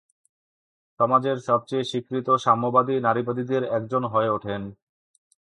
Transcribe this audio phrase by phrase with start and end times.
[0.99, 4.61] সমাজের সবচেয়ে স্বীকৃত সাম্যবাদী নারীবাদীদের একজন হয়ে ওঠেন।